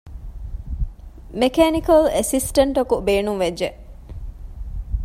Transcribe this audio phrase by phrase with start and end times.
[1.39, 3.69] މެކޭނިކަލް އެސިސްޓެންޓަކު ބޭނުންވެއްޖެ